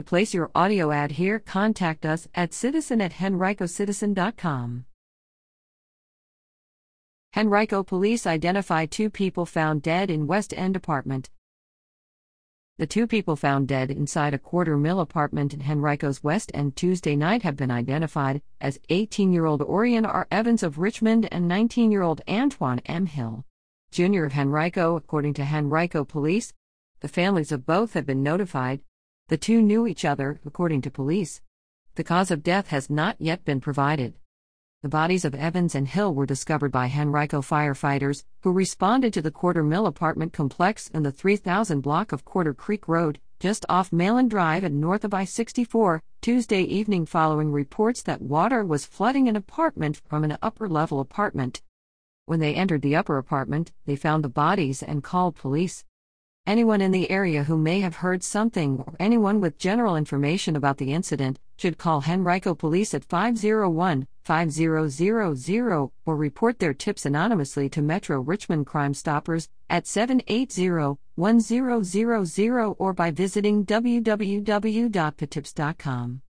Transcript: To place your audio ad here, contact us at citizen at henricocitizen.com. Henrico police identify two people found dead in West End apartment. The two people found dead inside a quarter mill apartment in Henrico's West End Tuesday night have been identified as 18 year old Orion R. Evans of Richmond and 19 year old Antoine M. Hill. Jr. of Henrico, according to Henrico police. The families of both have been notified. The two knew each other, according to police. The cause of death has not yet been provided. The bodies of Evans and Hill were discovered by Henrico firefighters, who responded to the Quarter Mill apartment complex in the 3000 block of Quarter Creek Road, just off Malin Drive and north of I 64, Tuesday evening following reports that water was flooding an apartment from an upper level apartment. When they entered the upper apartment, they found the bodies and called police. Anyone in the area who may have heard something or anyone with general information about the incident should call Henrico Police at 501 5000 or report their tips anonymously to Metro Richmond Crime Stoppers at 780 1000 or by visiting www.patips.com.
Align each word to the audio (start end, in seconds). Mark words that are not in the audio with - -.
To 0.00 0.04
place 0.04 0.32
your 0.32 0.50
audio 0.54 0.92
ad 0.92 1.10
here, 1.10 1.38
contact 1.38 2.06
us 2.06 2.26
at 2.34 2.54
citizen 2.54 3.02
at 3.02 3.12
henricocitizen.com. 3.12 4.86
Henrico 7.36 7.82
police 7.82 8.26
identify 8.26 8.86
two 8.86 9.10
people 9.10 9.44
found 9.44 9.82
dead 9.82 10.10
in 10.10 10.26
West 10.26 10.54
End 10.56 10.74
apartment. 10.74 11.28
The 12.78 12.86
two 12.86 13.06
people 13.06 13.36
found 13.36 13.68
dead 13.68 13.90
inside 13.90 14.32
a 14.32 14.38
quarter 14.38 14.78
mill 14.78 15.00
apartment 15.00 15.52
in 15.52 15.60
Henrico's 15.60 16.24
West 16.24 16.50
End 16.54 16.76
Tuesday 16.76 17.14
night 17.14 17.42
have 17.42 17.56
been 17.56 17.70
identified 17.70 18.40
as 18.58 18.80
18 18.88 19.34
year 19.34 19.44
old 19.44 19.60
Orion 19.60 20.06
R. 20.06 20.26
Evans 20.30 20.62
of 20.62 20.78
Richmond 20.78 21.28
and 21.30 21.46
19 21.46 21.92
year 21.92 22.00
old 22.00 22.22
Antoine 22.26 22.80
M. 22.86 23.04
Hill. 23.04 23.44
Jr. 23.90 24.24
of 24.24 24.32
Henrico, 24.32 24.96
according 24.96 25.34
to 25.34 25.42
Henrico 25.42 26.06
police. 26.06 26.54
The 27.00 27.08
families 27.08 27.52
of 27.52 27.66
both 27.66 27.92
have 27.92 28.06
been 28.06 28.22
notified. 28.22 28.80
The 29.30 29.38
two 29.38 29.62
knew 29.62 29.86
each 29.86 30.04
other, 30.04 30.40
according 30.44 30.82
to 30.82 30.90
police. 30.90 31.40
The 31.94 32.02
cause 32.02 32.32
of 32.32 32.42
death 32.42 32.66
has 32.70 32.90
not 32.90 33.14
yet 33.20 33.44
been 33.44 33.60
provided. 33.60 34.14
The 34.82 34.88
bodies 34.88 35.24
of 35.24 35.36
Evans 35.36 35.76
and 35.76 35.86
Hill 35.86 36.12
were 36.12 36.26
discovered 36.26 36.72
by 36.72 36.88
Henrico 36.90 37.40
firefighters, 37.40 38.24
who 38.40 38.50
responded 38.50 39.12
to 39.12 39.22
the 39.22 39.30
Quarter 39.30 39.62
Mill 39.62 39.86
apartment 39.86 40.32
complex 40.32 40.88
in 40.88 41.04
the 41.04 41.12
3000 41.12 41.80
block 41.80 42.10
of 42.10 42.24
Quarter 42.24 42.54
Creek 42.54 42.88
Road, 42.88 43.20
just 43.38 43.64
off 43.68 43.92
Malin 43.92 44.26
Drive 44.26 44.64
and 44.64 44.80
north 44.80 45.04
of 45.04 45.14
I 45.14 45.26
64, 45.26 46.02
Tuesday 46.20 46.62
evening 46.62 47.06
following 47.06 47.52
reports 47.52 48.02
that 48.02 48.20
water 48.20 48.64
was 48.64 48.84
flooding 48.84 49.28
an 49.28 49.36
apartment 49.36 50.02
from 50.08 50.24
an 50.24 50.38
upper 50.42 50.68
level 50.68 50.98
apartment. 50.98 51.62
When 52.26 52.40
they 52.40 52.56
entered 52.56 52.82
the 52.82 52.96
upper 52.96 53.16
apartment, 53.16 53.70
they 53.86 53.94
found 53.94 54.24
the 54.24 54.28
bodies 54.28 54.82
and 54.82 55.04
called 55.04 55.36
police. 55.36 55.84
Anyone 56.50 56.80
in 56.80 56.90
the 56.90 57.08
area 57.10 57.44
who 57.44 57.56
may 57.56 57.80
have 57.80 57.96
heard 57.96 58.24
something 58.24 58.82
or 58.84 58.94
anyone 58.98 59.40
with 59.40 59.56
general 59.56 59.94
information 59.94 60.56
about 60.56 60.78
the 60.78 60.92
incident 60.92 61.38
should 61.58 61.78
call 61.78 62.02
Henrico 62.08 62.56
Police 62.56 62.92
at 62.92 63.04
501 63.04 64.08
5000 64.24 65.90
or 66.06 66.16
report 66.16 66.58
their 66.58 66.74
tips 66.74 67.06
anonymously 67.06 67.68
to 67.68 67.82
Metro 67.82 68.20
Richmond 68.20 68.66
Crime 68.66 68.94
Stoppers 68.94 69.48
at 69.68 69.86
780 69.86 70.96
1000 71.14 72.74
or 72.78 72.92
by 72.94 73.12
visiting 73.12 73.64
www.patips.com. 73.64 76.22